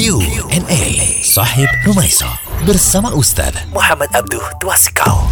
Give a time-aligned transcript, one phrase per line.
[0.00, 2.24] Q&A Sahib Rumaiso
[2.64, 5.28] bersama Ustaz Muhammad Abduh Twasikal.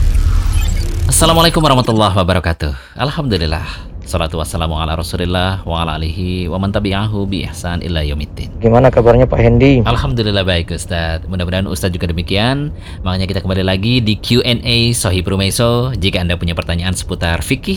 [1.09, 2.77] Assalamualaikum warahmatullahi wabarakatuh.
[2.93, 3.88] Alhamdulillah.
[4.09, 8.49] Salatu wassalamu ala rasulillah wa ala alihi wa man tabi'ahu bi ihsan illa yaumiddin.
[8.57, 9.85] Gimana kabarnya Pak Hendi?
[9.85, 11.29] Alhamdulillah baik Ustaz.
[11.29, 12.73] Mudah-mudahan Ustaz juga demikian.
[13.05, 15.93] Makanya kita kembali lagi di Q&A Sohib Rumaiso.
[15.93, 17.77] Jika Anda punya pertanyaan seputar fikih,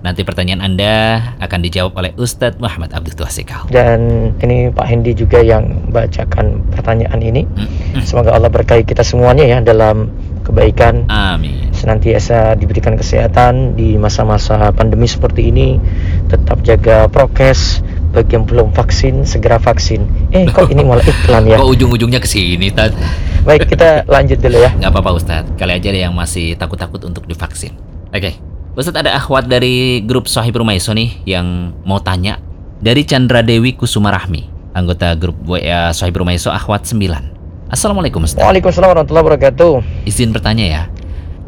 [0.00, 3.68] nanti pertanyaan Anda akan dijawab oleh Ustadz Muhammad Abdul Tuasikal.
[3.68, 7.44] Dan ini Pak Hendi juga yang bacakan pertanyaan ini.
[7.44, 8.00] Hmm.
[8.08, 10.08] Semoga Allah berkahi kita semuanya ya dalam
[10.48, 11.04] kebaikan.
[11.12, 11.67] Amin.
[11.78, 15.78] Senantiasa diberikan kesehatan di masa-masa pandemi seperti ini.
[16.26, 17.86] Tetap jaga prokes.
[18.08, 20.32] Bagi yang belum vaksin, segera vaksin.
[20.32, 21.56] Eh, kok ini malah iklan ya?
[21.60, 22.96] Kok ujung-ujungnya ke sini, Tad?
[23.44, 24.72] Baik, kita lanjut dulu ya.
[24.80, 27.76] Gak apa-apa Ustadz, kali aja ada yang masih takut-takut untuk divaksin.
[28.08, 28.40] Oke,
[28.74, 32.40] Ustadz ada akhwat dari grup Sohib Rumaiso nih yang mau tanya.
[32.80, 37.68] Dari Chandra Dewi Kusuma Rahmi, anggota grup WA Sohib Rumaiso akhwat 9.
[37.68, 38.40] Assalamualaikum Ustadz.
[38.40, 39.72] Waalaikumsalam warahmatullahi wabarakatuh.
[40.08, 40.82] Izin bertanya ya,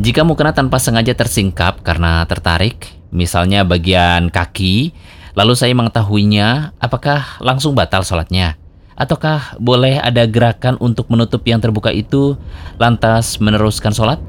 [0.00, 4.96] jika mukena tanpa sengaja tersingkap karena tertarik, misalnya bagian kaki,
[5.36, 8.56] lalu saya mengetahuinya, apakah langsung batal sholatnya?
[8.96, 12.40] Ataukah boleh ada gerakan untuk menutup yang terbuka itu,
[12.80, 14.20] lantas meneruskan sholat?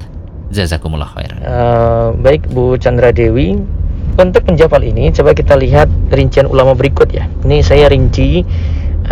[0.52, 1.40] Jazakumullah khairan.
[1.40, 3.56] Eh, baik Bu Chandra Dewi
[4.12, 8.44] untuk menjawab ini coba kita lihat rincian ulama berikut ya ini saya rinci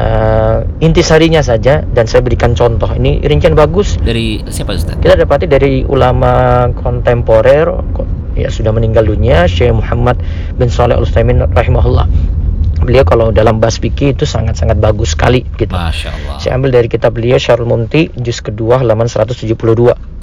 [0.00, 4.96] eh, intisarinya saja dan saya berikan contoh ini rincian bagus Dari siapa Ustaz?
[4.96, 10.16] kita dapati dari ulama kontemporer ko- ya sudah meninggal dunia Syekh Muhammad
[10.54, 12.06] bin Saleh Al Utsaimin rahimahullah
[12.80, 16.36] beliau kalau dalam bahas fikih itu sangat-sangat bagus sekali gitu Masya Allah.
[16.40, 19.52] saya ambil dari kitab beliau Syarul Mumti juz kedua halaman 172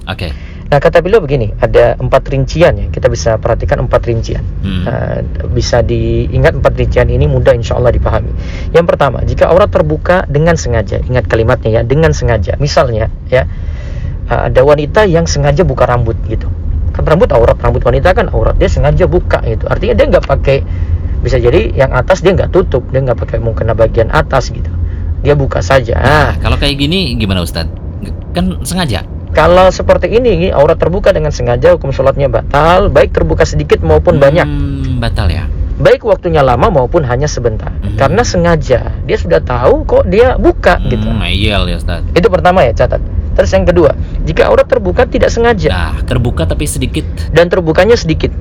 [0.08, 0.32] Oke.
[0.68, 4.44] Nah kata beliau begini, ada empat rincian ya, kita bisa perhatikan empat rincian.
[4.60, 4.84] Hmm.
[4.84, 8.36] Nah, bisa diingat empat rincian ini mudah insya Allah dipahami.
[8.76, 12.60] Yang pertama, jika aurat terbuka dengan sengaja, ingat kalimatnya ya, dengan sengaja.
[12.60, 13.48] Misalnya ya,
[14.28, 16.52] uh, ada wanita yang sengaja buka rambut gitu.
[16.92, 19.72] Kan rambut aurat, rambut wanita kan aurat, dia sengaja buka gitu.
[19.72, 20.58] Artinya dia nggak pakai,
[21.24, 24.68] bisa jadi yang atas dia nggak tutup, dia nggak pakai mungkin bagian atas gitu.
[25.24, 25.96] Dia buka saja.
[25.96, 27.72] Nah, kalau kayak gini gimana Ustaz?
[28.36, 29.08] Kan sengaja.
[29.38, 34.50] Kalau seperti ini, aurat terbuka dengan sengaja, hukum sholatnya batal, baik terbuka sedikit maupun banyak.
[34.50, 35.46] Hmm, batal ya.
[35.78, 37.70] Baik waktunya lama maupun hanya sebentar.
[37.70, 38.02] Mhm.
[38.02, 41.06] Karena sengaja, dia sudah tahu kok dia buka gitu.
[41.06, 42.02] Hmm, ngeyel ya Ustaz.
[42.18, 42.98] Itu pertama ya, catat.
[43.38, 43.94] Terus yang kedua,
[44.26, 48.34] jika aurat terbuka tidak sengaja Nah, terbuka tapi sedikit dan terbukanya sedikit.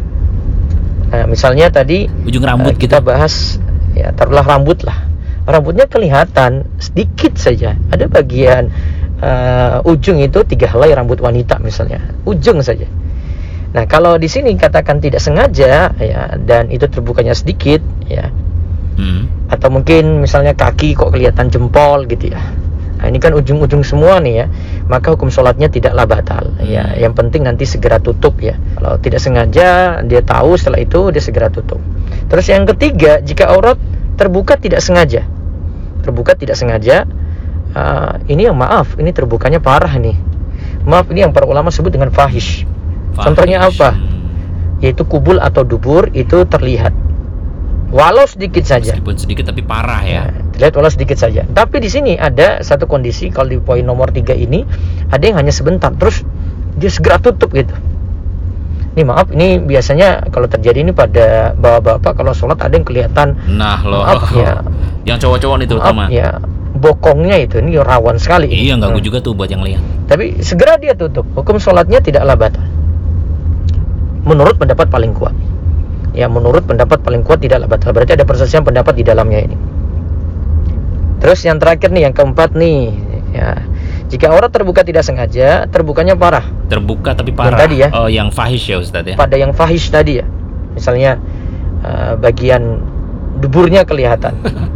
[1.13, 3.09] Nah, misalnya tadi ujung rambut kita gitu.
[3.13, 3.61] bahas
[3.93, 5.05] ya taruhlah rambut lah.
[5.45, 7.77] Rambutnya kelihatan sedikit saja.
[7.93, 8.73] Ada bagian
[9.21, 12.89] eh, ujung itu tiga helai rambut wanita misalnya, ujung saja.
[13.73, 18.33] Nah kalau di sini katakan tidak sengaja ya dan itu terbukanya sedikit ya
[18.97, 19.29] Hmm.
[19.53, 22.41] atau mungkin misalnya kaki kok kelihatan jempol gitu ya.
[22.97, 24.47] Nah, ini kan ujung-ujung semua nih ya.
[24.89, 26.57] Maka hukum sholatnya tidaklah batal.
[26.65, 28.57] Ya, yang penting nanti segera tutup ya.
[28.57, 31.77] Kalau tidak sengaja dia tahu setelah itu dia segera tutup.
[32.33, 33.77] Terus yang ketiga, jika aurat
[34.17, 35.29] terbuka tidak sengaja.
[36.01, 37.05] Terbuka tidak sengaja.
[37.77, 40.17] Ah, ini yang maaf, ini terbukanya parah nih.
[40.89, 42.65] Maaf ini yang para ulama sebut dengan fahish.
[43.19, 43.77] Contohnya Fahish.
[43.77, 43.91] apa?
[43.93, 44.81] Hmm.
[44.81, 46.95] Yaitu kubul atau dubur itu terlihat.
[47.91, 48.95] Walau sedikit saja.
[48.95, 50.31] Meskipun sedikit tapi parah ya.
[50.31, 51.43] Ya, terlihat walau sedikit saja.
[51.47, 54.63] Tapi di sini ada satu kondisi kalau di poin nomor tiga ini
[55.11, 56.23] ada yang hanya sebentar, terus
[56.79, 57.73] dia segera tutup gitu.
[58.97, 63.85] Ini maaf, ini biasanya kalau terjadi ini pada bapak-bapak kalau sholat ada yang kelihatan Nah
[63.85, 64.03] loh.
[64.09, 64.65] Maaf ya.
[65.05, 66.03] Yang cowok-cowok nih terutama.
[66.09, 66.41] ya
[66.77, 68.49] bokongnya itu ini rawan sekali.
[68.49, 69.07] Iya ganggu Hmm.
[69.07, 69.81] juga tuh buat yang lihat.
[70.07, 71.25] Tapi segera dia tutup.
[71.33, 72.65] Hukum sholatnya tidaklah batal.
[74.23, 75.35] Menurut pendapat paling kuat.
[76.17, 77.93] Ya, menurut pendapat paling kuat tidaklah batal.
[77.93, 79.57] Berarti ada perselisihan pendapat di dalamnya ini.
[81.17, 82.93] Terus yang terakhir nih, yang keempat nih,
[83.33, 83.61] ya.
[84.07, 86.47] Jika aurat terbuka tidak sengaja, terbukanya parah.
[86.71, 87.59] Terbuka tapi parah.
[87.59, 87.91] tadi ya.
[87.91, 89.19] Oh yang fahish ya Ustaz ya.
[89.19, 90.27] Pada yang fahish tadi ya.
[90.73, 91.19] Misalnya
[91.83, 92.79] eh, bagian
[93.37, 94.39] duburnya kelihatan.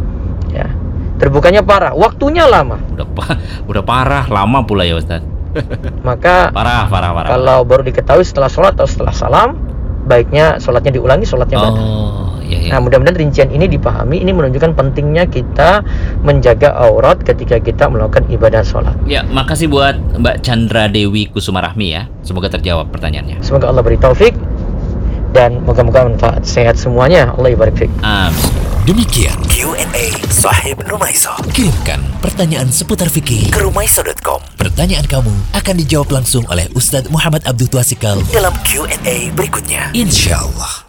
[1.31, 1.33] ya.
[1.33, 2.75] Terbukanya parah, waktunya lama.
[2.91, 5.23] Udah pa- udah parah lama pula ya Ustaz.
[6.03, 7.29] Maka Parah parah parah.
[7.29, 9.55] kalau baru diketahui setelah sholat atau setelah salam,
[10.03, 11.79] baiknya sholatnya diulangi, sholatnya batal.
[11.79, 12.71] Oh iya iya.
[12.71, 14.19] Nah, mudah-mudahan rincian ini dipahami.
[14.19, 15.83] Ini menunjukkan pentingnya kita
[16.19, 18.95] menjaga aurat ketika kita melakukan ibadah sholat.
[19.03, 22.07] Ya, makasih buat Mbak Chandra Dewi Kusuma Rahmi ya.
[22.23, 23.39] Semoga terjawab pertanyaannya.
[23.39, 24.35] Semoga Allah beri taufik
[25.31, 26.43] dan moga-moga manfaat.
[26.43, 27.31] Sehat semuanya.
[27.31, 27.91] Allah ibarik.
[28.01, 28.51] Amin.
[28.81, 31.29] Demikian Q&A Sahib Rumaiso.
[31.53, 34.41] Kirimkan pertanyaan seputar fikih ke rumaiso.com.
[34.57, 39.93] Pertanyaan kamu akan dijawab langsung oleh Ustadz Muhammad Abdul Twasikal dalam Q&A berikutnya.
[39.93, 40.80] Insya Allah.